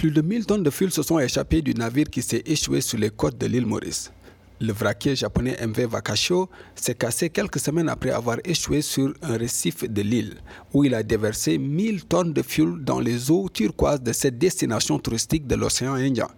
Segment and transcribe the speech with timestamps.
[0.00, 2.96] Plus de 1000 tonnes de fuel se sont échappées du navire qui s'est échoué sur
[2.96, 4.10] les côtes de l'île Maurice.
[4.58, 9.84] Le vraquier japonais MV Wakasho s'est cassé quelques semaines après avoir échoué sur un récif
[9.84, 10.38] de l'île,
[10.72, 14.98] où il a déversé 1000 tonnes de fuel dans les eaux turquoises de cette destination
[14.98, 16.28] touristique de l'océan Indien.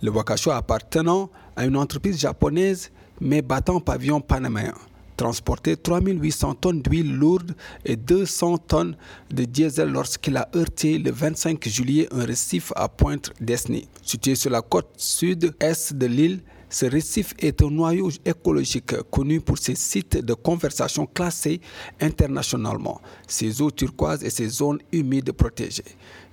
[0.00, 4.72] Le Wakasho appartenant à une entreprise japonaise mais battant pavillon panaméen
[5.16, 8.96] transporté 3800 tonnes d'huile lourde et 200 tonnes
[9.30, 13.86] de diesel lorsqu'il a heurté le 25 juillet un récif à Pointe Desney.
[14.02, 16.40] Situé sur la côte sud-est de l'île,
[16.74, 21.60] ce récif est un noyau écologique connu pour ses sites de conversation classés
[22.00, 25.84] internationalement, ses eaux turquoises et ses zones humides protégées.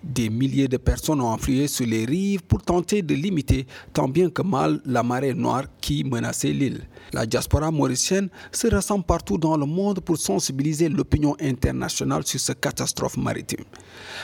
[0.04, 4.30] Des milliers de personnes ont enflué sur les rives pour tenter de limiter tant bien
[4.32, 6.82] que mal la marée noire qui menaçait l'île.
[7.14, 12.60] La diaspora mauricienne se rassemble partout dans le monde pour sensibiliser l'opinion internationale sur cette
[12.60, 13.66] catastrophe maritime.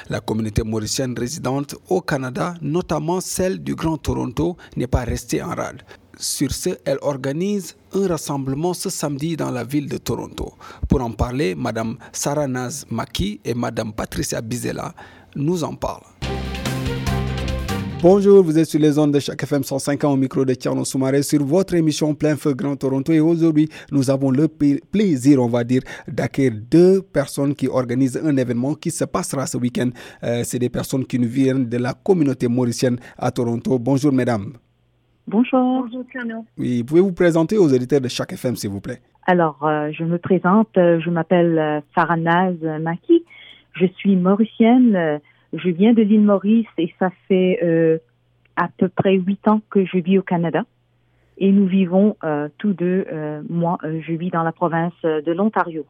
[0.09, 5.53] La communauté mauricienne résidente au Canada, notamment celle du Grand Toronto, n'est pas restée en
[5.53, 5.83] rade.
[6.19, 10.53] Sur ce, elle organise un rassemblement ce samedi dans la ville de Toronto.
[10.89, 14.95] Pour en parler, Mme Sarah Naz Maki et Mme Patricia Bizela
[15.37, 16.03] nous en parlent.
[18.03, 20.85] Bonjour, vous êtes sur les ondes de chaque FM 105 ans au micro de Tierno
[20.85, 23.11] Soumaré sur votre émission Plein Feu Grand Toronto.
[23.11, 28.37] Et aujourd'hui, nous avons le plaisir, on va dire, d'accueillir deux personnes qui organisent un
[28.37, 29.89] événement qui se passera ce week-end.
[30.23, 33.79] Euh, c'est des personnes qui nous viennent de la communauté mauricienne à Toronto.
[33.79, 34.53] Bonjour, mesdames.
[35.25, 35.81] Bonjour.
[35.81, 36.45] Bonjour, Tierno.
[36.55, 39.01] Oui, pouvez-vous présenter aux auditeurs de chaque FM, s'il vous plaît?
[39.25, 43.25] Alors, euh, je me présente, euh, je m'appelle Faranaz Maki.
[43.73, 45.19] Je suis mauricienne
[45.53, 47.97] je viens de l'île Maurice et ça fait euh,
[48.55, 50.63] à peu près huit ans que je vis au Canada.
[51.37, 55.85] Et nous vivons euh, tous deux, euh, moi, je vis dans la province de l'Ontario.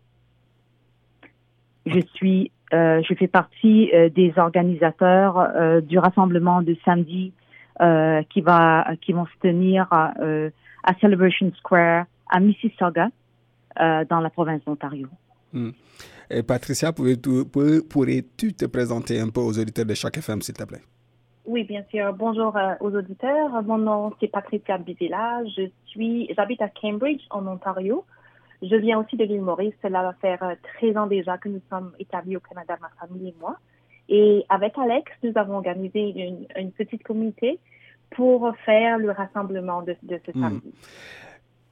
[1.86, 7.32] Je suis, je fais partie des organisateurs du rassemblement de samedi
[8.30, 13.08] qui va, qui vont se tenir à Celebration Square à Mississauga,
[13.80, 15.08] dans la province d'Ontario.
[15.54, 15.70] Hmm.
[16.30, 20.82] Et Patricia, pourrais-tu te présenter un peu aux auditeurs de chaque FM, s'il te plaît?
[21.46, 22.14] Oui, bien sûr.
[22.14, 23.64] Bonjour euh, aux auditeurs.
[23.64, 25.42] Mon nom, c'est Patricia Bizela.
[25.56, 28.04] Je suis, j'habite à Cambridge, en Ontario.
[28.62, 29.74] Je viens aussi de l'île Maurice.
[29.82, 33.30] Cela va faire 13 euh, ans déjà que nous sommes établis au Canada, ma famille
[33.30, 33.56] et moi.
[34.10, 37.60] Et avec Alex, nous avons organisé une, petite communauté
[38.12, 40.42] pour faire le rassemblement de, ce hmm.
[40.42, 40.74] samedi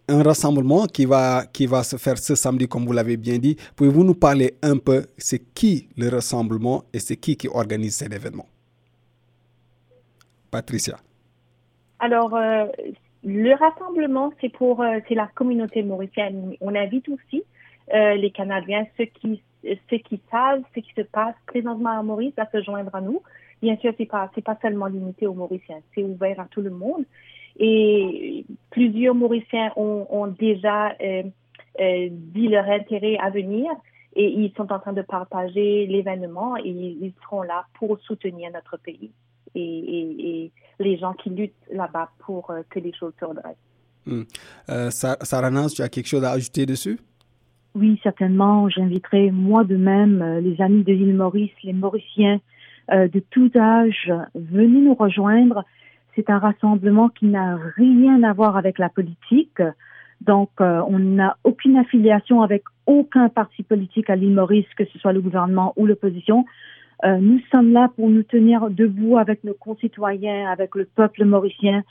[0.07, 3.57] un rassemblement qui va, qui va se faire ce samedi, comme vous l'avez bien dit.
[3.75, 8.13] Pouvez-vous nous parler un peu, c'est qui le rassemblement et c'est qui qui organise cet
[8.13, 8.47] événement?
[10.51, 10.97] Patricia.
[11.99, 12.66] Alors, euh,
[13.23, 16.55] le rassemblement, c'est pour euh, la communauté mauricienne.
[16.61, 17.43] On invite aussi
[17.93, 19.41] euh, les Canadiens, ceux qui,
[19.89, 23.22] ceux qui savent ce qui se passe présentement à Maurice, à se joindre à nous.
[23.61, 26.69] Bien sûr, c'est pas c'est pas seulement limité aux Mauriciens, c'est ouvert à tout le
[26.69, 27.05] monde.
[27.57, 31.23] Et plusieurs Mauriciens ont, ont déjà euh,
[31.79, 33.71] euh, dit leur intérêt à venir
[34.16, 38.77] et ils sont en train de partager l'événement et ils seront là pour soutenir notre
[38.77, 39.11] pays
[39.55, 43.55] et, et, et les gens qui luttent là-bas pour euh, que les choses se redressent.
[44.05, 44.23] Hmm.
[44.69, 46.99] Euh, Sarah tu as quelque chose à ajouter dessus?
[47.73, 48.69] Oui, certainement.
[48.69, 52.39] J'inviterai moi de même les amis de l'île Maurice, les Mauriciens
[52.91, 55.66] euh, de tout âge, venez nous rejoindre
[56.15, 59.61] c'est un rassemblement qui n'a rien à voir avec la politique.
[60.21, 64.97] Donc, euh, on n'a aucune affiliation avec aucun parti politique à l'île Maurice, que ce
[64.99, 66.45] soit le gouvernement ou l'opposition.
[67.03, 71.83] Euh, nous sommes là pour nous tenir debout avec nos concitoyens, avec le peuple mauricien,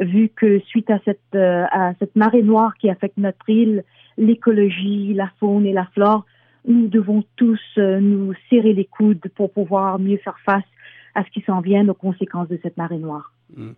[0.00, 3.84] vu que suite à cette, euh, à cette marée noire qui affecte notre île,
[4.16, 6.24] l'écologie, la faune et la flore,
[6.66, 10.64] nous devons tous nous serrer les coudes pour pouvoir mieux faire face
[11.14, 13.35] à ce qui s'en vient aux conséquences de cette marée noire.
[13.54, 13.72] Hmm.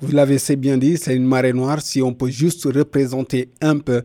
[0.00, 1.80] Vous l'avez assez bien dit, c'est une marée noire.
[1.80, 4.02] Si on peut juste représenter un peu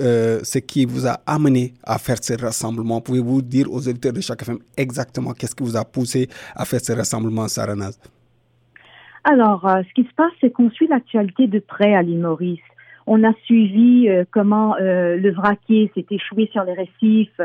[0.00, 4.20] euh, ce qui vous a amené à faire ce rassemblement, pouvez-vous dire aux auditeurs de
[4.20, 7.98] chaque FM exactement qu'est-ce qui vous a poussé à faire ce rassemblement, Saranaz
[9.24, 12.60] Alors, euh, ce qui se passe, c'est qu'on suit l'actualité de près à l'île Maurice.
[13.08, 17.40] On a suivi euh, comment le vraquier s'est échoué sur les récifs,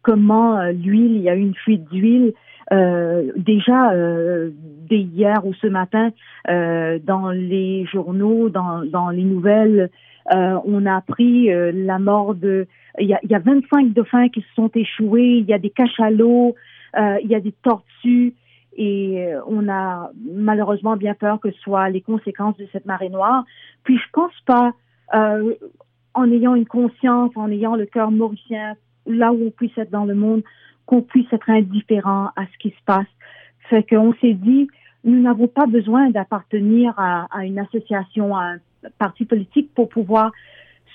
[0.00, 2.32] comment l'huile, il y a eu une fuite d'huile
[2.70, 3.92] déjà
[4.88, 6.10] dès hier ou ce matin
[6.46, 9.90] dans les journaux, dans, dans les nouvelles,
[10.32, 12.66] on a appris la mort de
[12.98, 15.70] il y, a, y a 25 dauphins qui se sont échoués, il y a des
[15.70, 16.54] cachalots,
[16.96, 18.34] euh, il y a des tortues
[18.76, 23.08] et euh, on a malheureusement bien peur que ce soit les conséquences de cette marée
[23.08, 23.44] noire.
[23.84, 24.72] Puis je pense pas,
[25.14, 25.54] euh,
[26.14, 28.74] en ayant une conscience, en ayant le cœur mauricien,
[29.06, 30.42] là où on puisse être dans le monde,
[30.86, 33.06] qu'on puisse être indifférent à ce qui se passe.
[33.68, 34.68] Fait qu'on s'est dit,
[35.04, 38.58] nous n'avons pas besoin d'appartenir à, une association, à un
[38.98, 40.32] parti politique pour pouvoir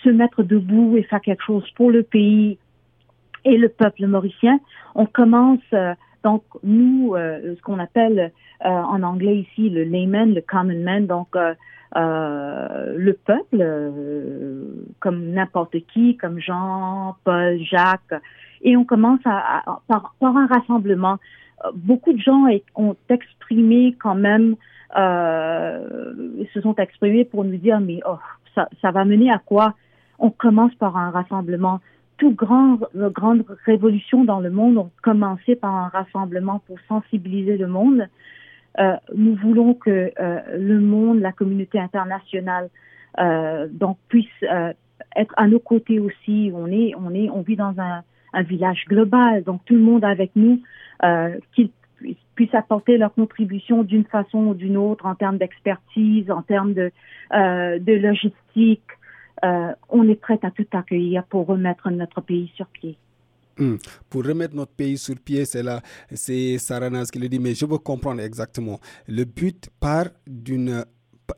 [0.04, 2.58] se mettre debout et faire quelque chose pour le pays
[3.46, 4.60] et le peuple mauricien.
[4.96, 5.94] On commence euh,
[6.24, 8.32] donc nous euh, ce qu'on appelle
[8.66, 11.36] euh, en anglais ici le layman, le common man, donc
[11.94, 13.66] le peuple
[15.00, 18.22] comme n'importe qui, comme Jean, Paul, Jacques,
[18.63, 21.18] et on commence à, par, par, un rassemblement.
[21.75, 24.56] Beaucoup de gens ont exprimé quand même,
[24.96, 28.18] se sont exprimés pour nous dire mais oh
[28.56, 29.74] ça, ça va mener à quoi?
[30.19, 31.80] On commence par un rassemblement.
[32.18, 37.68] Toute grand, grande révolution dans le monde ont commencé par un rassemblement pour sensibiliser le
[37.68, 38.07] monde.
[38.80, 42.69] Euh, nous voulons que euh, le monde, la communauté internationale,
[43.19, 44.72] euh, donc puisse euh,
[45.16, 46.52] être à nos côtés aussi.
[46.54, 50.04] On est, on est, on vit dans un, un village global, donc tout le monde
[50.04, 50.62] avec nous,
[51.04, 51.72] euh, qu'ils
[52.36, 56.92] puissent apporter leur contribution d'une façon ou d'une autre en termes d'expertise, en termes de,
[57.31, 58.81] de logistique,
[59.44, 62.98] euh, on est prêt à tout accueillir pour remettre notre pays sur pied.
[63.57, 63.75] Hmm.
[64.10, 65.81] Pour remettre notre pays sur pied, c'est là,
[66.12, 68.80] c'est Saranas qui le dit, mais je veux comprendre exactement.
[69.07, 70.86] Le but part d'une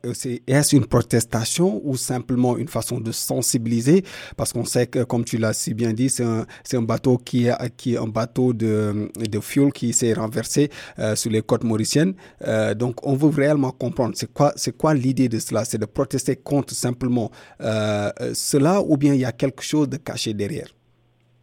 [0.02, 4.02] est-ce une protestation ou simplement une façon de sensibiliser?
[4.36, 7.46] Parce qu'on sait que, comme tu l'as si bien dit, c'est un, un, bateau qui
[7.46, 11.64] est, qui est un bateau de, de fuel qui s'est renversé euh, sur les côtes
[11.64, 12.14] mauriciennes.
[12.46, 15.64] Euh, donc, on veut réellement comprendre c'est quoi, c'est quoi l'idée de cela?
[15.64, 17.30] C'est de protester contre simplement
[17.60, 20.68] euh, cela ou bien il y a quelque chose de caché derrière?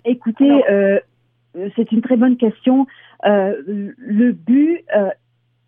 [0.05, 0.49] Écoutez,
[1.75, 2.87] c'est une très bonne question.
[3.23, 4.83] le but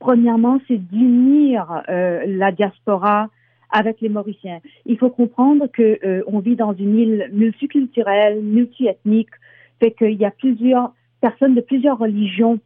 [0.03, 3.29] Premièrement, c'est d'unir euh, la diaspora
[3.71, 4.59] avec les Mauriciens.
[4.85, 9.29] Il faut comprendre que euh, on vit dans une île multiculturelle, multiethnique,
[9.79, 10.91] fait qu'il y a plusieurs
[11.21, 12.59] personnes de plusieurs religions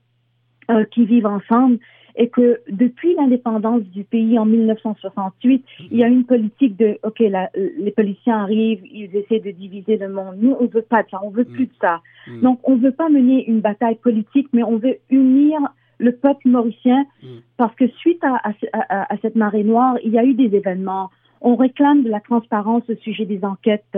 [0.72, 1.78] euh, qui vivent ensemble
[2.16, 7.20] et que depuis l'indépendance du pays en 1968, il y a une politique de OK,
[7.20, 10.38] la, les policiers arrivent, ils essaient de diviser le monde.
[10.42, 12.02] Nous, on veut pas de ça, on veut plus de ça.
[12.26, 12.42] Mm.
[12.42, 15.60] Donc, on veut pas mener une bataille politique, mais on veut unir
[16.00, 17.28] le peuple mauricien, mm.
[17.58, 18.42] parce que suite à,
[18.74, 21.10] à, à, cette marée noire, il y a eu des événements.
[21.42, 23.98] On réclame de la transparence au sujet des enquêtes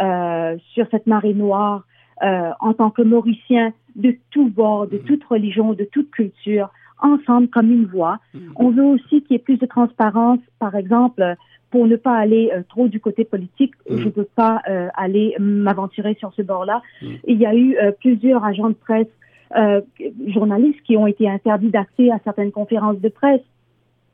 [0.00, 1.84] euh, sur cette marée noire
[2.22, 5.04] euh, en tant que Mauriciens de tous bords, de mm.
[5.04, 8.18] toute religion, de toute culture, ensemble comme une voix.
[8.34, 8.38] Mm.
[8.56, 11.36] On veut aussi qu'il y ait plus de transparence, par exemple,
[11.70, 15.34] pour ne pas aller euh, trop du côté politique, je ne peux pas euh, aller
[15.38, 16.82] m'aventurer sur ce bord-là.
[17.02, 19.08] Il y a eu euh, plusieurs agents de presse
[19.56, 19.80] euh,
[20.26, 23.40] journalistes qui ont été interdits d'accès à certaines conférences de presse,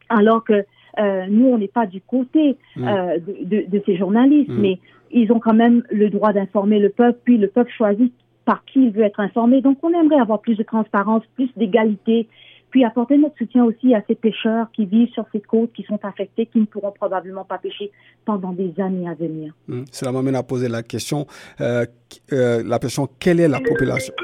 [0.09, 0.65] alors que
[1.01, 2.89] euh, nous, on n'est pas du côté mm.
[2.89, 4.61] euh, de, de, de, ces journalistes, mm.
[4.61, 4.79] mais
[5.11, 8.13] ils ont quand même le droit d'informer le peuple, puis le peuple choisit
[8.45, 9.61] par qui il veut être informé.
[9.61, 12.29] Donc, on aimerait avoir plus de transparence, plus d'égalité,
[12.71, 15.99] puis apporter notre soutien aussi à ces pêcheurs qui vivent sur ces côtes, qui sont
[16.03, 17.91] affectés, qui ne pourront probablement pas pêcher
[18.25, 19.53] pendant des années à venir.
[19.69, 19.83] Mm.
[19.91, 21.27] Cela m'amène à poser la question,
[21.61, 21.87] euh,
[22.31, 24.15] la question, quelle est la population?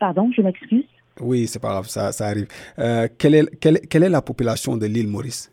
[0.00, 0.84] Pardon, je m'excuse.
[1.20, 2.48] Oui, c'est pas grave, ça, ça arrive.
[2.78, 5.52] Euh, quelle, est, quelle, quelle, est la population de l'île Maurice?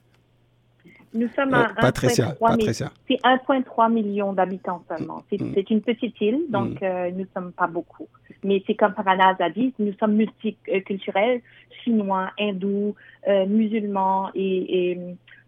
[1.13, 5.23] Nous sommes à oh, 1,3 million d'habitants seulement.
[5.29, 5.53] C'est mm.
[5.69, 6.85] une petite île, donc mm.
[6.85, 8.07] euh, nous ne sommes pas beaucoup.
[8.43, 11.41] Mais c'est comme Paranaz a dit, nous sommes multiculturels,
[11.83, 12.95] chinois, hindous,
[13.27, 14.99] euh, musulmans et, et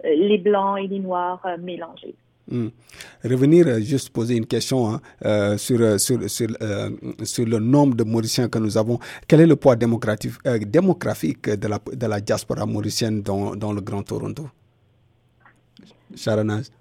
[0.05, 2.15] euh, les blancs et les noirs euh, mélangés.
[2.51, 2.69] Hmm.
[3.23, 6.89] Revenir, euh, juste poser une question hein, euh, sur, euh, sur, sur, euh,
[7.23, 8.97] sur, le nombre de Mauriciens que nous avons.
[9.27, 13.71] Quel est le poids démographique, euh, démographique de, la, de la diaspora mauricienne dans, dans
[13.71, 14.47] le Grand Toronto?
[16.15, 16.71] Sharanaz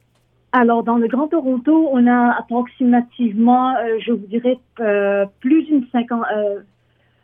[0.51, 4.59] alors, dans le Grand Toronto, on a approximativement, je vous dirais,
[5.41, 6.25] plus d'une cinquante,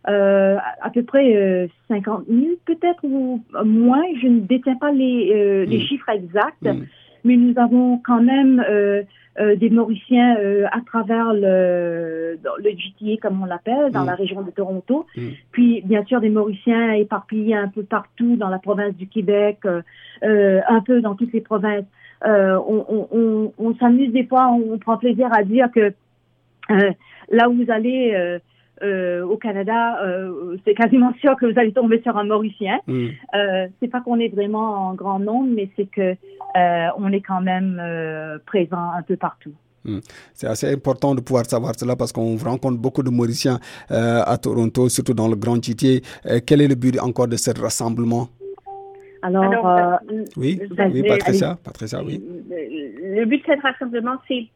[0.05, 4.03] à peu près 50 000 peut-être ou moins.
[4.21, 5.81] Je ne détiens pas les, les hmm.
[5.81, 6.65] chiffres exacts.
[6.65, 6.85] Mm
[7.25, 9.03] mais nous avons quand même euh,
[9.41, 14.07] euh, des Mauriciens euh, à travers le, le GTA, comme on l'appelle, dans mm.
[14.07, 15.07] la région de Toronto.
[15.17, 15.29] Mm.
[15.51, 20.61] Puis, bien sûr, des Mauriciens éparpillés un peu partout dans la province du Québec, euh,
[20.69, 21.87] un peu dans toutes les provinces.
[22.25, 25.93] on, on, on, on s'amuse des fois, on, prend plaisir à dire que
[26.69, 28.39] là où vous allez
[28.83, 29.99] au Canada,
[30.65, 32.79] c'est quasiment sûr que vous allez tomber sur un Mauricien.
[32.87, 33.09] Mm.
[33.81, 36.17] c'est pas qu'on est vraiment en grand nombre, mais c'est que
[36.99, 37.81] on est quand même
[38.47, 39.53] présent un peu partout.
[39.85, 39.99] Mm.
[40.33, 44.89] C'est assez important de pouvoir savoir cela parce qu'on rencontre beaucoup de Mauriciens à Toronto,
[44.89, 46.03] surtout dans le Grand Chitier.
[46.47, 48.29] quel est le but encore de ce rassemblement?
[49.25, 49.97] Alors, euh,
[50.37, 50.61] oui,
[50.93, 51.57] oui Patricia,
[52.05, 52.23] oui.
[52.51, 54.49] Le but de ce rassemblement, c'est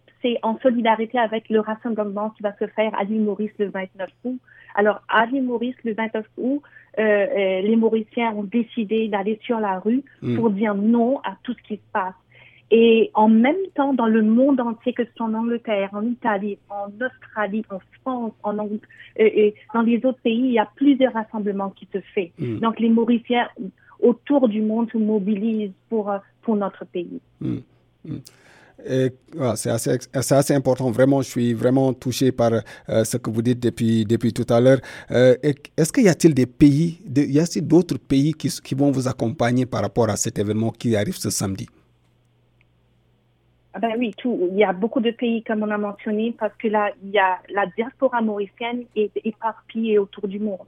[0.42, 4.38] en solidarité avec le rassemblement qui va se faire à l'île Maurice le 29 août.
[4.74, 6.62] Alors, à l'île Maurice le 29 août,
[6.98, 10.36] euh, euh, les Mauriciens ont décidé d'aller sur la rue hmm.
[10.36, 12.14] pour dire non à tout ce qui se passe.
[12.70, 16.58] Et en même temps, dans le monde entier, que ce soit en Angleterre, en Italie,
[16.68, 18.58] en Australie, en France, en
[19.16, 22.28] et dans les autres pays, il y a plusieurs rassemblements qui se font.
[22.38, 22.58] Hmm.
[22.58, 23.48] Donc, les Mauriciens
[24.00, 27.20] autour du monde se mobilisent pour, euh, pour notre pays.
[28.86, 30.90] C'est assez, important.
[30.90, 34.60] Vraiment, je suis vraiment touché par euh, ce que vous dites depuis, depuis tout à
[34.60, 34.78] l'heure.
[35.10, 39.08] Euh, est-ce qu'il y a-t-il des pays, de, y a-t-il d'autres pays qui, vont vous
[39.08, 41.66] accompagner par rapport à cet événement qui arrive ce samedi?
[43.74, 44.48] Ah ben oui, tout.
[44.52, 47.18] Il y a beaucoup de pays, comme on a mentionné, parce que là, il y
[47.18, 50.66] a la diaspora mauricienne est éparpillée autour du monde.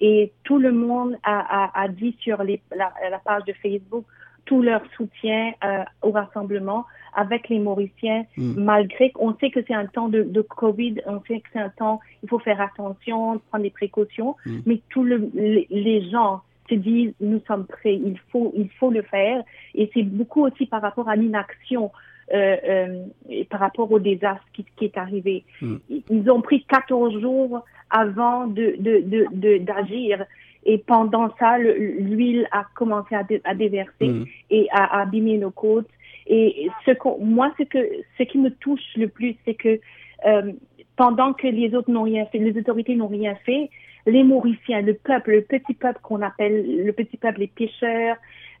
[0.00, 4.04] Et tout le monde a, dit sur la, page de Facebook
[4.50, 8.60] tout leur soutien euh, au rassemblement avec les Mauriciens, mm.
[8.60, 11.68] malgré qu'on sait que c'est un temps de, de, Covid, on sait que c'est un
[11.68, 14.58] temps, il faut faire attention, prendre des précautions, mm.
[14.66, 19.02] mais tous le, les, gens se disent nous sommes prêts, il faut, il faut le
[19.02, 19.44] faire.
[19.76, 21.92] Et c'est beaucoup aussi par rapport à l'inaction.
[22.32, 23.04] Euh, euh,
[23.50, 25.42] par rapport au désastre qui, qui est arrivé.
[25.60, 25.76] Mm.
[26.10, 30.24] Ils ont pris 14 jours avant de, de, de, d'agir.
[30.64, 34.24] Et pendant ça, l'huile a commencé à, à déverser mm.
[34.50, 35.88] et à, abîmer nos côtes.
[36.26, 37.78] Et ce moi, ce que
[38.18, 39.80] ce qui me touche le plus, c'est que
[40.26, 40.52] euh,
[40.96, 43.70] pendant que les autres n'ont rien fait, les autorités n'ont rien fait,
[44.06, 48.16] les Mauriciens, le peuple, le petit peuple qu'on appelle le petit peuple, les pêcheurs,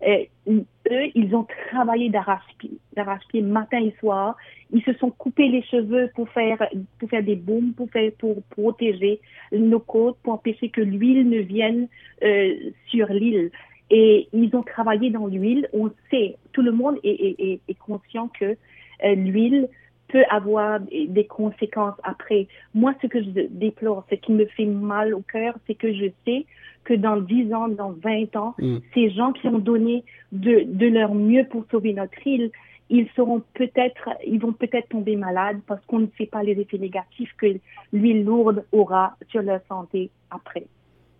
[0.06, 4.36] eux, ils ont travaillé d'arrache-pied matin et soir.
[4.72, 6.58] Ils se sont coupés les cheveux pour faire,
[6.98, 9.20] pour faire des baumes, pour, faire, pour protéger
[9.52, 11.88] nos côtes, pour empêcher que l'huile ne vienne
[12.22, 12.54] euh,
[12.86, 13.50] sur l'île.
[13.90, 15.68] Et ils ont travaillé dans l'huile.
[15.72, 18.56] On sait, tout le monde est, est, est conscient que
[19.04, 19.68] euh, l'huile
[20.10, 22.48] peut avoir des conséquences après.
[22.74, 26.06] Moi, ce que je déplore, ce qui me fait mal au cœur, c'est que je
[26.24, 26.46] sais
[26.84, 28.78] que dans 10 ans, dans 20 ans, mm.
[28.94, 32.50] ces gens qui ont donné de, de, leur mieux pour sauver notre île,
[32.88, 36.78] ils seront peut-être, ils vont peut-être tomber malades parce qu'on ne sait pas les effets
[36.78, 37.46] négatifs que
[37.92, 40.66] l'huile lourde aura sur leur santé après.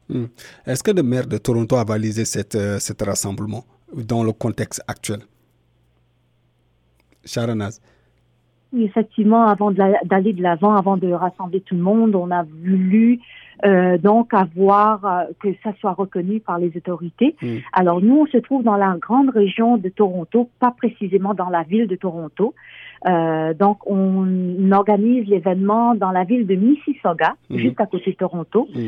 [0.09, 0.25] Mm.
[0.67, 5.21] Est-ce que le maire de Toronto a validé euh, cet rassemblement dans le contexte actuel?
[8.71, 8.85] Sharonaz.
[8.85, 13.21] Effectivement, avant d'aller de l'avant, avant de rassembler tout le monde, on a voulu
[13.67, 17.37] euh, donc avoir euh, que ça soit reconnu par les autorités.
[17.43, 17.57] Mm.
[17.73, 21.63] Alors nous, on se trouve dans la grande région de Toronto, pas précisément dans la
[21.63, 22.55] ville de Toronto.
[23.07, 27.57] Euh, donc on organise l'événement dans la ville de Mississauga, mm.
[27.59, 28.69] juste à côté de Toronto.
[28.75, 28.81] Mm.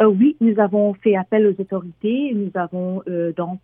[0.00, 2.32] Euh, oui, nous avons fait appel aux autorités.
[2.34, 3.02] Nous avons
[3.36, 3.60] donc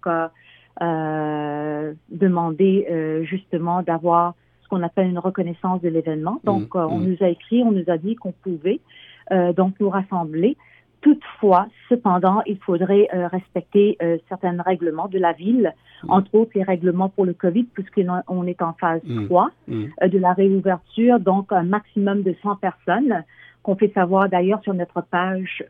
[2.11, 4.35] demandé justement d'avoir
[4.67, 6.41] ce qu'on appelle une reconnaissance de l'événement.
[6.45, 7.07] Donc, euh, on mm.
[7.07, 8.81] nous a écrit, on nous a dit qu'on pouvait
[9.33, 10.57] euh, donc nous rassembler.
[11.03, 13.97] Toutefois, cependant, il faudrait euh, respecter
[14.29, 16.11] certains règlements de la ville, mm.
[16.11, 21.21] entre autres les règlements pour le COVID, puisqu'on est en phase 3 de la réouverture,
[21.21, 23.23] donc un maximum de 100 personnes,
[23.63, 25.65] qu'on fait savoir d'ailleurs sur notre page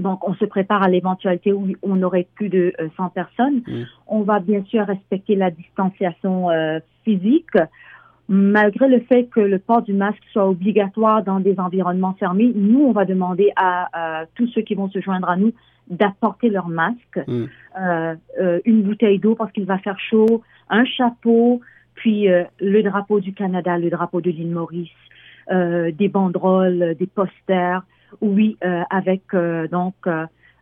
[0.00, 3.62] donc, on se prépare à l'éventualité où on aurait plus de 100 personnes.
[4.06, 6.48] On va bien sûr respecter la distanciation
[7.04, 7.56] physique.
[8.32, 12.78] Malgré le fait que le port du masque soit obligatoire dans des environnements fermés, nous,
[12.78, 15.52] on va demander à, tous ceux qui vont se joindre à nous
[15.88, 21.60] d'apporter leur masque, euh, euh, une bouteille d'eau parce qu'il va faire chaud, un chapeau,
[21.94, 24.88] puis euh, le drapeau du Canada, le drapeau de l'île Maurice,
[25.50, 27.82] des banderoles, des posters,
[28.20, 28.56] oui,
[28.90, 29.22] avec
[29.70, 29.94] donc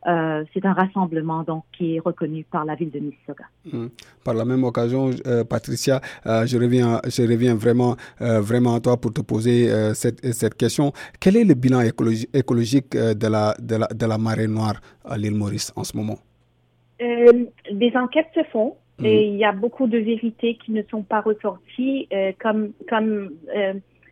[0.06, 3.44] euh, c'est un rassemblement donc qui est reconnu par la ville de Mississauga.
[3.70, 3.88] Hmm.
[4.24, 8.96] Par la même occasion, euh, Patricia, euh, je reviens, je reviens vraiment, vraiment à toi
[8.96, 10.92] pour te poser cette, cette, question.
[11.20, 11.80] Quel est le bilan
[12.32, 16.18] écologique de la, de la, de la marée noire à l'île Maurice en ce moment?
[17.00, 18.76] Des enquêtes se font.
[18.98, 19.04] Hmm.
[19.04, 22.08] Et il y a beaucoup de vérités qui ne sont pas ressorties,
[22.40, 23.30] comme, comme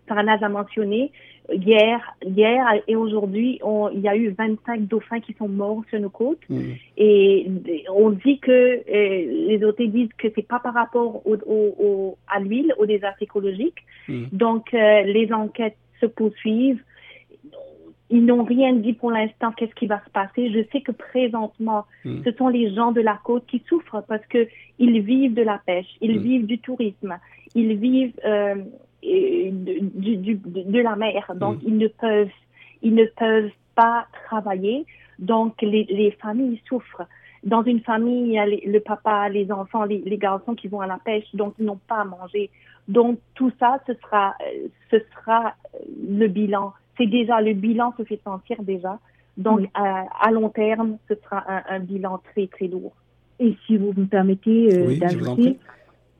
[0.09, 1.11] a mentionné
[1.53, 3.61] hier, hier et aujourd'hui,
[3.95, 6.43] il y a eu 25 dauphins qui sont morts sur nos côtes.
[6.49, 6.61] Mm.
[6.97, 7.47] Et
[7.95, 8.83] on dit que euh,
[9.49, 13.79] les autorités disent que c'est pas par rapport au, au, à l'huile, au désastre écologique.
[14.09, 14.25] Mm.
[14.33, 16.83] Donc, euh, les enquêtes se poursuivent.
[18.09, 20.53] ils n'ont rien dit pour l'instant qu'est-ce qui va se passer.
[20.53, 22.23] Je sais que présentement, Mm.
[22.25, 24.47] ce sont les gens de la côte qui souffrent parce que
[24.79, 26.23] ils vivent de la pêche, ils Mm.
[26.23, 27.19] vivent du tourisme,
[27.57, 28.55] ils vivent euh,
[29.15, 31.33] du- du- de, la mer.
[31.37, 31.67] Donc Mm.
[31.67, 32.29] ils ne peuvent
[32.83, 34.85] ils ne peuvent pas travailler.
[35.19, 37.07] Donc les, les familles souffrent.
[37.45, 40.69] Dans une famille, il y a les- le papa, les enfants, les, les garçons qui
[40.69, 42.51] vont à la pêche, donc ils n'ont pas à manger.
[42.89, 44.35] Donc tout ça, ce sera,
[44.91, 45.55] ce sera
[46.09, 46.73] le bilan.
[46.97, 48.99] C'est déjà le bilan se fait sentir déjà.
[49.37, 49.69] Donc Oui.
[49.75, 52.93] à, à long terme, ce sera un, un bilan très très lourd.
[53.39, 55.59] Et si vous me permettez euh, Oui, d'ajouter,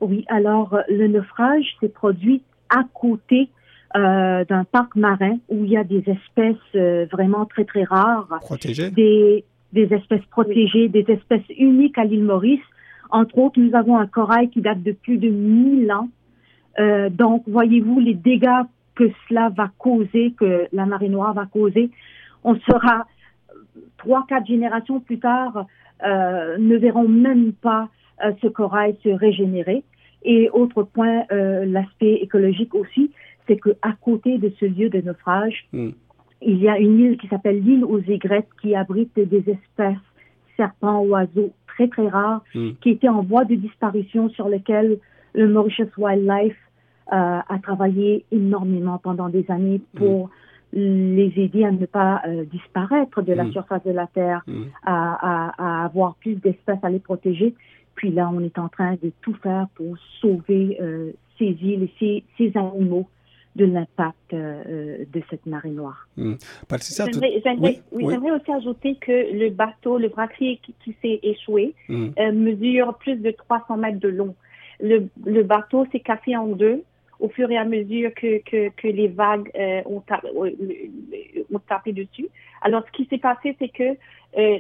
[0.01, 3.49] oui, alors le naufrage s'est produit à côté
[3.97, 8.29] euh, d'un parc marin où il y a des espèces euh, vraiment très très rares,
[8.41, 12.61] Protégé des, des espèces protégées, des espèces uniques à l'île Maurice.
[13.11, 16.09] Entre autres, nous avons un corail qui date de plus de 1000 ans.
[16.79, 21.91] Euh, donc, voyez-vous les dégâts que cela va causer, que la marée noire va causer.
[22.45, 23.07] On sera
[23.99, 25.67] trois, quatre générations plus tard,
[26.05, 27.89] euh, ne verront même pas
[28.25, 29.85] euh, ce corail se régénérer.
[30.23, 33.11] Et autre point, euh, l'aspect écologique aussi,
[33.47, 35.91] c'est que à côté de ce lieu de naufrage, Mm.
[36.43, 39.97] il y a une île qui s'appelle l'île aux aigrettes qui abrite des espèces
[40.57, 42.71] serpents, oiseaux très très rares Mm.
[42.81, 44.99] qui étaient en voie de disparition sur lesquels
[45.35, 46.57] le Mauritius Wildlife
[47.13, 50.29] euh, a travaillé énormément pendant des années pour
[50.73, 54.45] les aider à ne pas euh, disparaître de la surface de la Terre,
[54.85, 54.97] à,
[55.55, 57.55] à, à avoir plus d'espèces à les protéger.
[57.97, 61.93] Puis là, on est en train de tout faire pour sauver euh, ces îles et
[61.99, 63.09] ces, ces animaux
[63.57, 66.07] de l'impact euh, euh, de cette marée noire.
[67.11, 68.13] Tout- J'aimerais j'aimerais- Oui, oui, oui.
[68.15, 72.09] j'aimerais aussi ajouter que le bateau, le vraquier qui, qui s'est échoué, Mm.
[72.19, 74.35] euh, mesure plus de 300 mètres de long.
[74.79, 76.83] Le, le bateau s'est cassé en deux
[77.19, 80.51] au fur et à mesure que, que, que les vagues euh, ont, euh,
[81.51, 82.29] ont tapé dessus.
[82.61, 83.95] Alors, ce qui s'est passé, c'est que euh,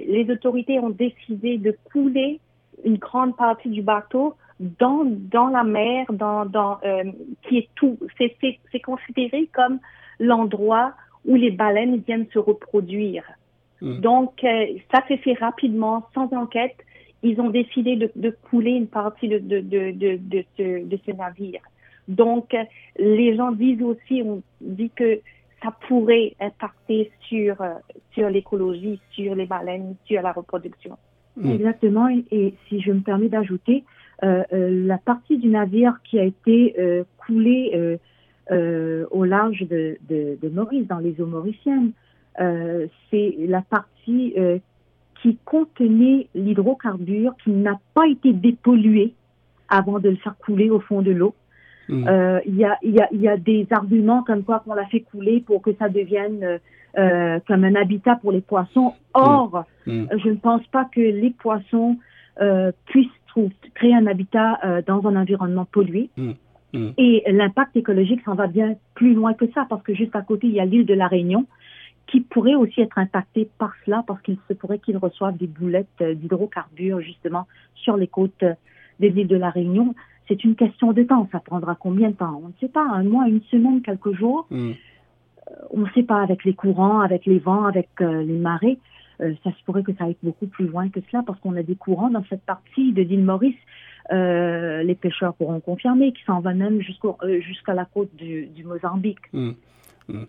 [0.08, 2.40] les autorités ont décidé de couler
[2.84, 7.04] une grande partie du bateau dans, dans la mer, dans, dans, euh,
[7.42, 7.98] qui est tout.
[8.16, 9.78] C'est, c'est, c'est considéré comme
[10.18, 10.92] l'endroit
[11.24, 13.24] où les baleines viennent se reproduire.
[13.80, 14.00] Mm.
[14.00, 16.76] Donc, euh, ça s'est fait rapidement, sans enquête.
[17.22, 20.98] Ils ont décidé de, de couler une partie de, de, de, de, de ce, de
[21.04, 21.60] ce navire.
[22.08, 22.62] Donc, euh,
[22.98, 25.20] les gens disent aussi, on dit que
[25.62, 27.74] ça pourrait impacter sur, euh,
[28.12, 30.96] sur l'écologie, sur les baleines, sur la reproduction.
[31.36, 31.50] Mm.
[31.50, 32.08] Exactement.
[32.08, 33.84] Et, et si je me permets d'ajouter,
[34.24, 37.96] euh, euh, la partie du navire qui a été euh, coulée euh,
[38.50, 41.92] euh, au large de, de, de Maurice, dans les eaux mauriciennes,
[42.40, 44.58] euh, c'est la partie euh,
[45.22, 49.14] qui contenait l'hydrocarbure qui n'a pas été dépollué
[49.68, 51.34] avant de le faire couler au fond de l'eau.
[51.88, 52.08] Mm.
[52.08, 54.86] Euh, Il y, a, y, a, il y a des arguments comme quoi qu'on l'a
[54.86, 56.60] fait couler pour que ça devienne
[56.98, 58.94] euh, comme un habitat pour les poissons.
[59.14, 60.06] Or, Mm.
[60.22, 61.96] je ne pense pas que les poissons
[62.40, 66.10] euh, puissent trou- créer un habitat euh, dans un environnement pollué.
[66.16, 66.32] Mm.
[66.74, 66.88] Mm.
[66.98, 70.46] Et l'impact écologique s'en va bien plus loin que ça, parce que juste à côté,
[70.48, 71.46] il y a l'île de la Réunion,
[72.08, 76.02] qui pourrait aussi être impactée par cela, parce qu'il se pourrait qu'ils reçoivent des boulettes
[76.02, 78.54] d'hydrocarbures, justement, sur les côtes euh,
[79.00, 79.94] de l'île de la Réunion.
[80.28, 81.28] C'est une question de temps.
[81.30, 82.40] Ça prendra combien de temps?
[82.44, 82.84] On ne sait pas.
[82.92, 84.72] Un mois, une semaine, quelques jours Mm.
[85.70, 88.78] On ne sait pas avec les courants, avec les vents, avec euh, les marées.
[89.20, 91.62] euh, ça se pourrait que ça aille beaucoup plus loin que cela parce qu'on a
[91.62, 93.56] des courants dans cette partie de l'île Maurice.
[94.12, 99.32] Euh, les pêcheurs pourront confirmer qui s'en va même jusqu'à la côte du, du Mozambique.
[99.32, 99.52] Mm.
[100.08, 100.24] Mm.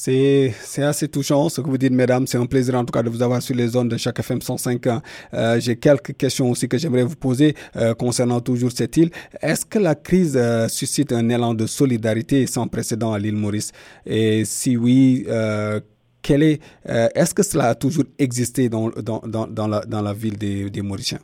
[0.00, 2.24] C'est assez touchant ce que vous dites, mesdames.
[2.28, 4.40] C'est un plaisir en tout cas de vous avoir sur les zones de chaque FM
[4.40, 4.86] 105.
[5.34, 9.10] Euh, J'ai quelques questions aussi que j'aimerais vous poser euh, concernant toujours cette île.
[9.42, 13.72] Est-ce que la crise euh, suscite un élan de solidarité sans précédent à l'île Maurice?
[14.06, 15.80] Et si oui, euh,
[16.22, 20.12] quel est, euh, est-ce que cela a toujours existé dans, dans, dans, dans, la, la
[20.12, 21.18] ville des, des Mauriciens?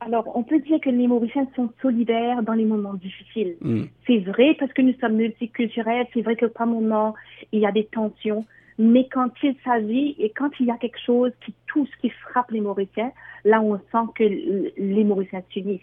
[0.00, 3.56] Alors, on peut dire que les Mauriciens sont solidaires dans les moments difficiles.
[3.60, 3.84] Mm.
[4.06, 7.14] C'est vrai parce que nous sommes multiculturels, c'est vrai que par moments,
[7.52, 8.44] il y a des tensions,
[8.78, 12.50] mais quand il s'agit et quand il y a quelque chose qui touche, qui frappe
[12.52, 13.12] les Mauriciens,
[13.44, 15.80] là, on sent que les Mauriciens s'unissent.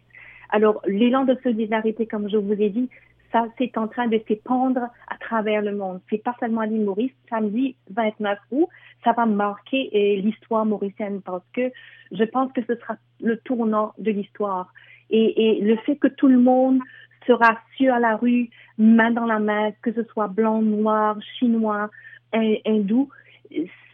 [0.50, 2.90] Alors, l'élan de solidarité, comme je vous ai dit,
[3.36, 6.00] ça, c'est en train de s'épandre à travers le monde.
[6.10, 7.12] C'est pas seulement l'île Maurice.
[7.30, 8.70] Samedi 29 août,
[9.04, 11.70] ça va marquer euh, l'histoire mauricienne parce que
[12.14, 14.72] je pense que ce sera le tournant de l'histoire.
[15.10, 16.80] Et, le fait que tout le monde
[17.28, 21.90] sera sur la rue, main dans la main, que ce soit blanc, noir, chinois,
[22.32, 23.10] hin- hindou,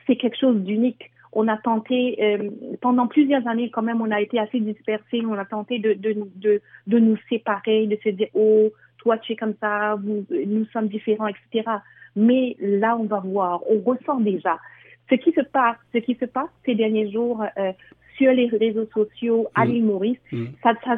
[0.05, 1.09] c'est quelque chose d'unique.
[1.33, 2.49] On a tenté, euh,
[2.79, 6.61] pendant plusieurs années quand même, on a été assez dispersés, on a tenté de, de,
[6.87, 8.69] de nous séparer, de se dire, oh,
[9.01, 11.69] toi tu es comme ça, vous, nous sommes différents, etc.
[12.15, 14.57] Mais là, on va voir, on ressent déjà
[15.11, 17.71] ce qui se passe, ce qui se passe ces derniers jours euh,
[18.17, 19.69] sur les réseaux sociaux à mm.
[19.69, 20.19] l'île Maurice.
[20.31, 20.45] Mm.
[20.63, 20.97] Ça, ça,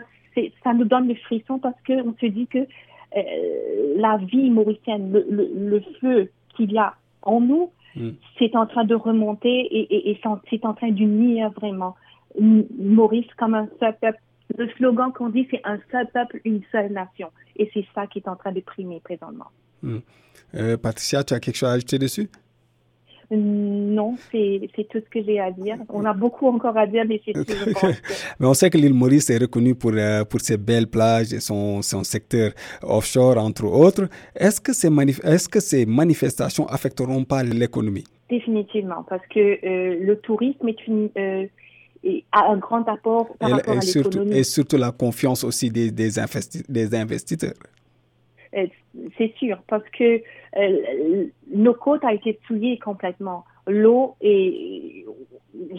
[0.64, 5.50] ça, nous donne le frisson parce qu'on se dit que euh, la vie mauricienne, le,
[5.56, 8.10] le, feu qu'il y a en nous, mm.
[8.38, 11.96] c'est en train de remonter et, et, c'est en train d'unir vraiment
[12.40, 14.20] Maurice comme un seul peuple.
[14.58, 17.30] Le slogan qu'on dit, c'est un seul peuple, une seule nation.
[17.56, 19.48] Et c'est ça qui est en train de primer présentement.
[20.56, 22.30] Euh, Patricia, tu as quelque chose à ajouter dessus?
[23.32, 25.78] Non, c'est tout ce que j'ai à dire.
[25.90, 28.02] On a beaucoup encore à dire, mais c'est tout je pense.
[28.40, 31.40] mais on sait que l'île Maurice est reconnue pour, euh, pour ses belles plages et
[31.40, 32.52] son, son secteur
[32.84, 34.08] offshore, entre autres.
[34.36, 38.04] Est-ce que, ces est que ces manifestations affecteront pas l'économie?
[38.30, 41.46] Définitivement, parce que euh, le tourisme est une, euh,
[42.32, 44.38] a un grand apport par rapport à l'économie.
[44.38, 46.10] Et surtout la confiance aussi des, des,
[46.70, 47.54] des investisseurs.
[48.56, 48.68] Euh,
[49.18, 50.22] c'est sûr, parce que
[50.58, 53.46] euh, nos côtes ont été souillées complètement.
[53.66, 55.06] L'eau et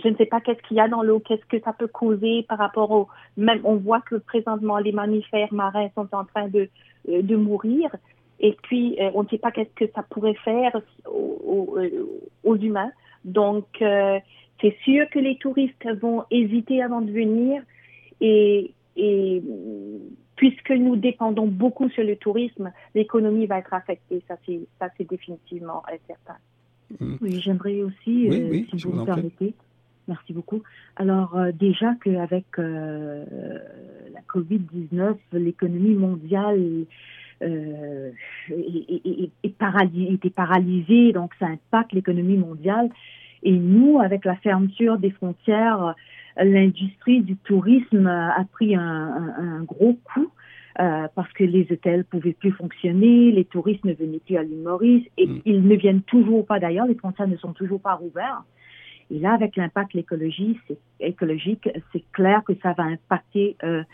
[0.02, 2.44] je ne sais pas qu'est-ce qu'il y a dans l'eau, qu'est-ce que ça peut causer
[2.48, 3.60] par rapport au même.
[3.64, 6.68] On voit que présentement les mammifères marins sont en train de
[7.08, 7.94] euh, de mourir
[8.40, 11.78] et puis on ne sait pas qu'est-ce que ça pourrait faire aux,
[12.42, 12.90] aux, humains.
[13.24, 13.80] Donc
[14.60, 17.62] c'est sûr que les touristes vont hésiter avant de venir
[18.20, 19.42] et et
[20.36, 24.22] puisque nous dépendons beaucoup sur le tourisme, l'économie va être affectée.
[24.28, 26.36] Ça, c'est, ça, c'est définitivement certain.
[27.00, 27.16] Mm.
[27.20, 29.54] Oui, j'aimerais aussi, euh, si vous, me permettez.
[30.06, 30.62] Merci beaucoup.
[30.96, 33.24] Alors, euh, déjà qu'avec euh,
[34.12, 36.86] la COVID-19, l'économie mondiale
[37.40, 38.12] est,
[38.50, 42.90] est, était paralysée, donc ça impacte l'économie mondiale.
[43.44, 45.94] Et nous, avec la fermeture des frontières,
[46.36, 50.30] l'industrie du tourisme a pris un, un, gros coup.
[50.80, 54.64] Euh, parce que les hôtels pouvaient plus fonctionner, les touristes ne venaient plus à l'île
[54.64, 55.42] Maurice et mm.
[55.44, 58.42] ils ne viennent toujours pas d'ailleurs, les frontières ne sont toujours pas ouvertes.
[59.12, 63.84] Et là, avec l'impact écologique, c'est clair que ça va impacter euh,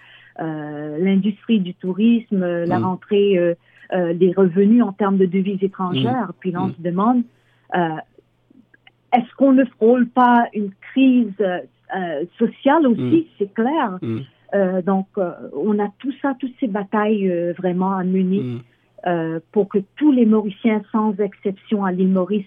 [0.40, 2.84] euh, l'industrie du tourisme, la mm.
[2.84, 3.54] rentrée euh,
[3.92, 6.28] euh, des revenus en termes de devises étrangères.
[6.28, 6.34] Mm.
[6.40, 7.22] Puis là, on se demande,
[9.12, 11.32] est-ce qu'on ne frôle pas une crise
[11.96, 13.24] euh, sociale aussi, mm.
[13.38, 13.98] c'est clair.
[14.00, 14.18] Mm.
[14.54, 18.60] Euh, donc, euh, on a tout ça, toutes ces batailles vraiment à mener
[19.04, 19.40] mm.
[19.52, 22.46] pour que tous les Mauriciens, sans exception à l'île Maurice,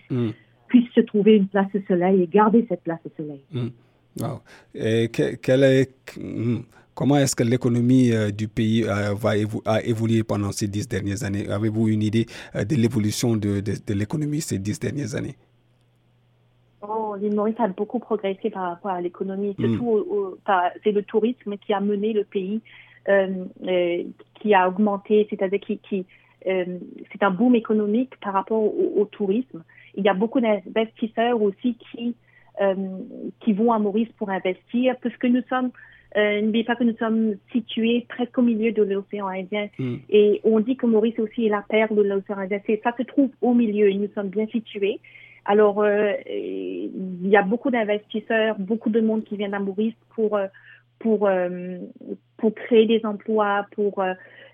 [0.67, 3.41] puissent se trouver une place au soleil et garder cette place au soleil.
[4.76, 5.95] Et est,
[6.93, 9.32] comment est-ce que l'économie du pays va
[9.65, 11.49] a évolué pendant ces dix dernières années?
[11.49, 15.36] Avez-vous une idée de l'évolution de, de l'économie ces dix dernières années?
[17.15, 19.56] L'île Maurice a beaucoup progressé par rapport à l'économie.
[19.58, 22.62] C'est le tourisme qui a mené le pays,
[23.10, 24.04] euh, euh,
[24.36, 26.06] qui a augmenté, c'est-à-dire qui, qui
[26.47, 26.65] euh,
[27.12, 29.63] c'est un boom économique par rapport au, tourisme.
[29.95, 32.15] Il y a beaucoup d'investisseurs aussi qui
[33.39, 35.71] qui vont à Maurice pour investir, puisque nous sommes
[36.15, 39.67] N'oubliez pas que nous sommes situés presque au milieu de l'océan Indien.
[39.80, 39.95] Mm.
[40.12, 42.60] Et on dit que Maurice aussi est la perle de l'océan Indien.
[42.84, 44.99] Ça se trouve au milieu et nous sommes bien situés.
[45.45, 50.38] Alors, euh, il y a beaucoup d'investisseurs, beaucoup de monde qui vient à Maurice pour
[50.38, 50.47] euh,
[50.99, 51.79] pour euh,
[52.38, 54.03] pour créer des emplois, pour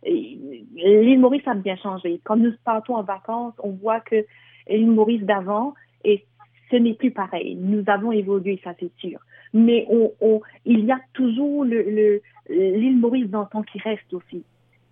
[0.04, 2.19] l'île Maurice a bien changé.
[2.23, 4.25] Quand nous partons en vacances, on voit que
[4.67, 5.73] l'île Maurice d'avant
[6.04, 6.25] et
[6.71, 7.56] ce n'est plus pareil.
[7.56, 9.19] Nous avons évolué, ça c'est sûr.
[9.54, 14.43] Mais on, on, il y a toujours le l'île Maurice d'antan qui reste aussi.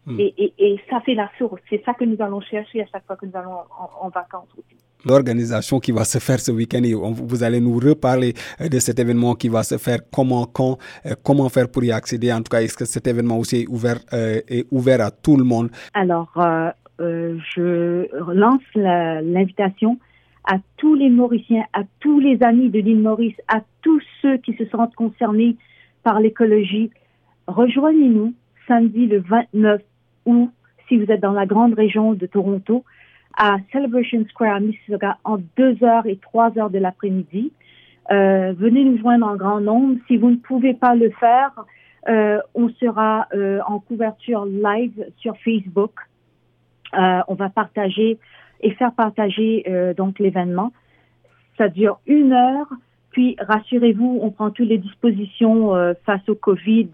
[0.05, 0.19] Hmm.
[0.19, 1.61] Et, et, et, ça fait la source.
[1.69, 3.57] C'est ça que nous allons chercher à chaque fois que nous allons
[3.99, 6.81] en vacances aussi l'organisation qui va se faire ce week-end
[7.27, 11.13] vous allez nous reparler euh, de cet événement qui va se faire, comment, quand, euh,
[11.23, 12.31] comment faire pour y accéder.
[12.31, 15.37] En tout cas, est-ce que cet événement aussi est ouvert, euh, est ouvert à tout
[15.37, 15.69] le monde?
[15.93, 16.31] Alors,
[16.99, 19.97] je lance l'invitation
[20.45, 24.53] à tous les Mauriciens, à tous les amis de l'île Maurice, à tous ceux qui
[24.53, 25.57] se sentent concernés
[26.03, 26.89] par l'écologie.
[27.47, 28.33] Rejoignez-nous
[28.67, 29.81] samedi le 29
[30.25, 30.49] août
[30.87, 32.83] si vous êtes dans la grande région de Toronto
[33.37, 37.53] à Celebration Square à Mississauga en 2 heures et 3 heures de l'après-midi.
[38.11, 39.97] Euh, venez nous joindre en grand nombre.
[40.07, 41.51] Si vous ne pouvez pas le faire,
[42.09, 45.91] euh, on sera euh, en couverture live sur Facebook.
[46.93, 48.17] Euh, on va partager
[48.61, 50.71] et faire partager euh, donc l'événement.
[51.57, 52.67] Ça dure une heure.
[53.11, 56.89] Puis rassurez-vous, on prend toutes les dispositions euh, face au Covid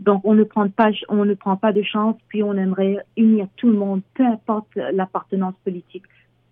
[0.00, 3.46] donc, on ne prend pas, on ne prend pas de chance, puis on aimerait unir
[3.56, 6.04] tout le monde, peu importe l'appartenance politique,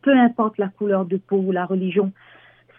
[0.03, 2.13] peu importe la couleur de peau ou la religion.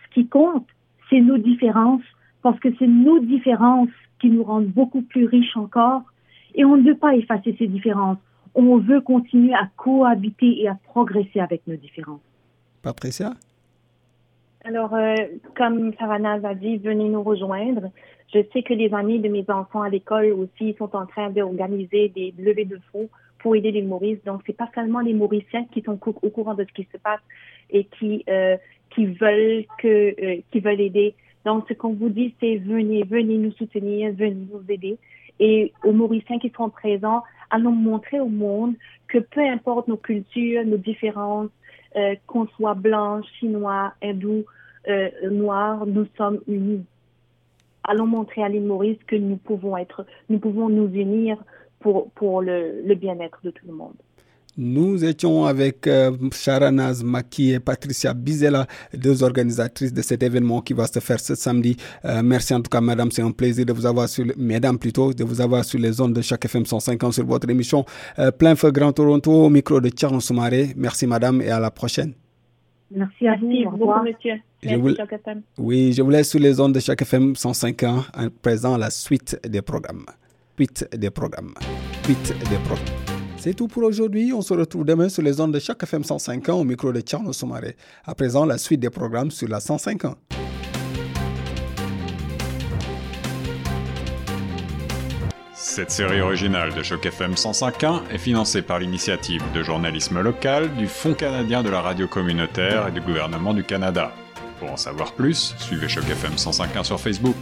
[0.05, 0.67] Ce qui compte,
[1.09, 2.03] c'est nos différences,
[2.43, 6.03] parce que c'est nos différences qui nous rendent beaucoup plus riches encore,
[6.53, 8.19] et on ne veut pas effacer ces différences.
[8.53, 12.21] On veut continuer à cohabiter et à progresser avec nos différences.
[12.83, 13.33] Patricia?
[14.65, 15.15] Alors, euh,
[15.55, 17.91] comme Saranaz a dit, venez nous rejoindre.
[18.33, 22.09] Je sais que les amis de mes enfants à l'école aussi sont en train d'organiser
[22.09, 24.23] des levées de fonds pour aider les Maurices.
[24.25, 27.21] Donc, c'est pas seulement les Mauriciens qui sont au courant de ce qui se passe
[27.69, 28.57] et qui euh,
[28.89, 31.15] qui veulent que euh, qui veulent aider.
[31.45, 34.97] Donc, ce qu'on vous dit, c'est venez, venez nous soutenir, venez nous aider.
[35.39, 38.75] Et aux Mauriciens qui seront présents, allons montrer au monde
[39.07, 41.49] que peu importe nos cultures, nos différences,
[41.95, 44.45] euh, qu'on soit blanc, chinois, hindou,
[44.87, 46.85] euh, noir, nous sommes unis.
[47.83, 51.37] Allons montrer à l'île Maurice que nous pouvons être, nous pouvons nous unir
[51.79, 53.95] pour, pour le, le bien-être de tout le monde.
[54.61, 60.73] Nous étions avec euh, Sharanaz Maki et Patricia Bizela, deux organisatrices de cet événement qui
[60.73, 61.77] va se faire ce samedi.
[62.03, 63.09] Euh, merci en tout cas, madame.
[63.09, 66.11] C'est un plaisir de vous avoir sur, mesdames plutôt, de vous avoir sur les ondes
[66.11, 67.85] de chaque FM 150 sur votre émission
[68.19, 70.73] euh, Plein Feu Grand Toronto au micro de Tcherno Soumaré.
[70.75, 72.11] Merci, madame, et à la prochaine.
[72.91, 73.77] Merci à vous.
[73.77, 74.41] beaucoup, monsieur.
[74.61, 74.93] Merci, vous...
[75.57, 79.39] Oui, je vous laisse sur les ondes de chaque FM 150 à présent la suite
[79.47, 80.05] des programmes.
[80.57, 81.53] Suite des programmes.
[82.03, 83.18] Suite des programmes.
[83.39, 84.33] C'est tout pour aujourd'hui.
[84.33, 86.99] On se retrouve demain sur les ondes de chaque FM 105 ans au micro de
[86.99, 87.77] Tcherno Soumaré.
[88.03, 90.15] À présent, la suite des programmes sur la 105 ans.
[95.53, 100.87] Cette série originale de Choc FM 105.1 est financée par l'initiative de journalisme local du
[100.87, 104.11] Fonds canadien de la radio communautaire et du gouvernement du Canada.
[104.59, 107.37] Pour en savoir plus, suivez Choc FM 105.1 sur Facebook.